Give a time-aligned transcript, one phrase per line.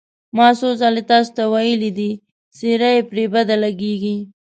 [0.35, 2.11] ما څو ځل تاسې ته ویلي دي،
[2.57, 4.17] څېره یې پرې بده لګېږي.